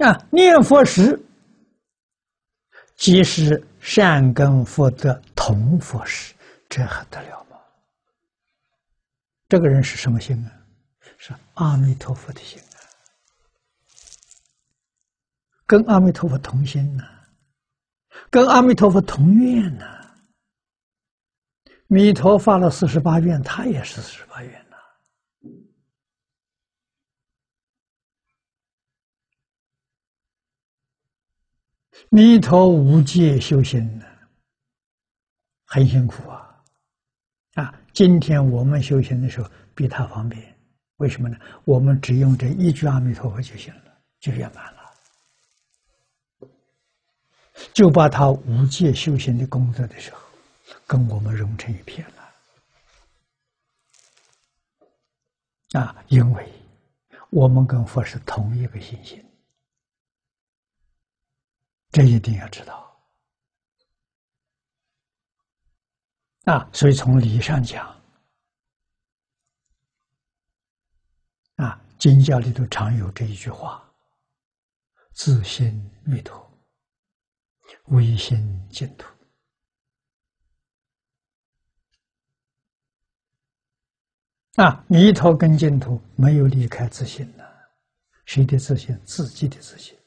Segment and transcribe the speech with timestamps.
[0.00, 1.18] 啊，念佛时
[2.96, 6.34] 即是善根福德同佛时，
[6.68, 7.56] 这还得了吗？
[9.48, 10.52] 这个人是什么心啊？
[11.18, 12.80] 是阿弥陀佛的心啊，
[15.66, 17.04] 跟阿弥陀佛同心呐，
[18.30, 19.84] 跟阿弥陀佛同愿呐。
[21.88, 24.69] 弥陀发了四十八愿，他也是四十八愿。
[32.08, 34.06] 弥陀无界修行呢，
[35.64, 36.62] 很辛苦啊！
[37.54, 40.56] 啊，今天我们修行的时候比他方便，
[40.96, 41.36] 为什么呢？
[41.64, 44.92] 我们只用这一句阿弥陀佛就行了，就圆满了，
[47.72, 50.20] 就把他无界修行的工作的时候，
[50.86, 52.06] 跟我们融成一片
[55.72, 55.80] 了。
[55.80, 56.48] 啊，因为
[57.30, 59.24] 我们跟佛是同一个心性。
[61.92, 62.88] 这一定要知道
[66.44, 66.70] 啊！
[66.72, 68.00] 所以从理上讲，
[71.56, 73.92] 啊，经教里头常有这一句话
[75.14, 76.50] ：“自心弥陀，
[77.86, 78.38] 唯心
[78.70, 79.06] 净土。”
[84.62, 87.44] 啊，弥陀跟净土没有离开自信呢，
[88.24, 88.98] 谁的自信？
[89.04, 89.99] 自己的自信。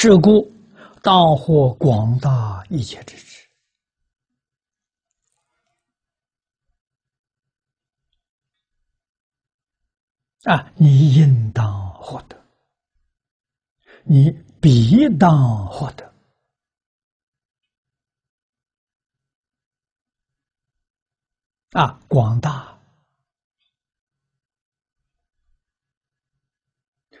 [0.00, 0.48] 是故，
[1.02, 3.48] 当获广大一切之智
[10.44, 10.72] 啊！
[10.76, 12.40] 你应当获得，
[14.04, 16.14] 你必当获得
[21.72, 22.00] 啊！
[22.06, 22.80] 广大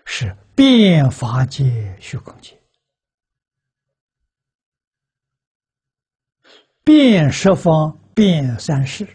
[0.04, 2.56] 是变法界虚空界。
[6.88, 9.06] 遍十方，遍三世，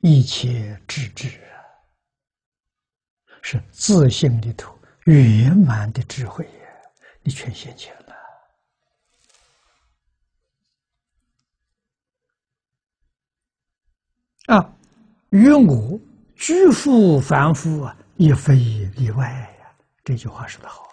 [0.00, 1.56] 一切智智啊，
[3.40, 6.50] 是自信里头圆满的智慧呀！
[7.22, 8.14] 你全现前了
[14.54, 14.76] 啊！
[15.30, 15.98] 与我
[16.34, 18.54] 居富凡夫啊，也非
[18.96, 19.74] 例外呀！
[20.04, 20.84] 这句话说的好。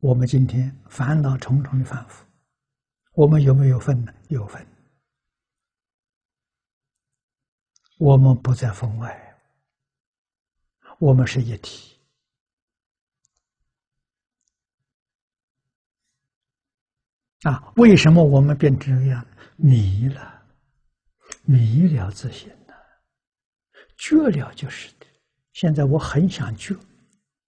[0.00, 2.24] 我们今天烦恼重重的反复，
[3.14, 4.14] 我们有没有分呢？
[4.28, 4.64] 有分。
[7.98, 9.36] 我们不在分外，
[11.00, 11.98] 我们是一体。
[17.42, 19.26] 啊，为什么我们变成这样？
[19.56, 20.42] 迷了，
[21.42, 22.74] 迷了自信了，
[23.96, 25.06] 觉了就是的。
[25.54, 26.76] 现在我很想觉，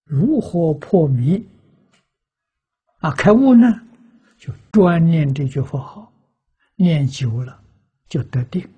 [0.02, 1.46] 如何破迷？
[3.00, 3.66] 啊，开悟呢，
[4.38, 6.12] 就专念这句佛号，
[6.76, 7.62] 念久了
[8.08, 8.70] 就得定，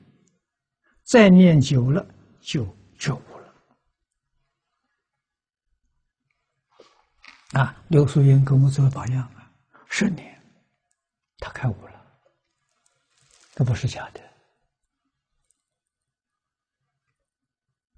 [1.03, 2.06] 再念久了
[2.41, 2.65] 就
[2.97, 3.55] 觉悟了。
[7.60, 9.53] 啊，刘素英给我们做榜样啊，
[9.88, 10.41] 十年，
[11.39, 12.06] 他开悟了，
[13.56, 14.21] 这不是假的。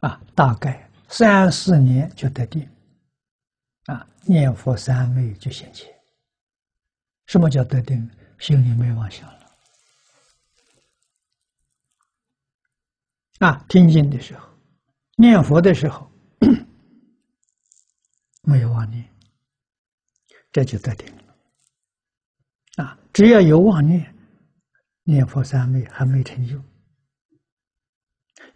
[0.01, 2.67] 啊，大概三四年就得定，
[3.85, 5.94] 啊，念佛三昧就现前。
[7.35, 8.09] 什么叫得定？
[8.39, 9.51] 心里没妄想了。
[13.41, 14.49] 啊，听经的时候，
[15.17, 16.09] 念佛的时候，
[18.47, 19.05] 没有妄念，
[20.53, 21.37] 这就得定了。
[22.77, 24.15] 啊，只要有妄念，
[25.03, 26.63] 念佛三昧还没成就，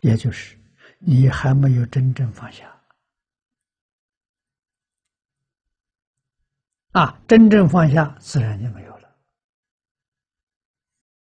[0.02, 0.56] 也就是
[1.00, 2.77] 你还没有真正放下。
[6.98, 8.87] 啊，真正放下，自然就没有。